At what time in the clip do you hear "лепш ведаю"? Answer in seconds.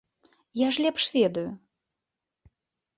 0.87-1.47